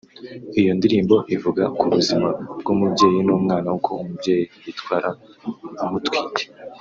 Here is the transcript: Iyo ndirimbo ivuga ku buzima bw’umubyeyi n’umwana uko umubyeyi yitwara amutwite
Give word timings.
Iyo 0.59 0.71
ndirimbo 0.77 1.15
ivuga 1.35 1.63
ku 1.77 1.85
buzima 1.93 2.27
bw’umubyeyi 2.59 3.19
n’umwana 3.23 3.67
uko 3.77 3.89
umubyeyi 4.01 4.45
yitwara 4.63 5.09
amutwite 5.83 6.43